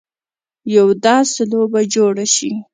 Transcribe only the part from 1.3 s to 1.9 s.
لوبه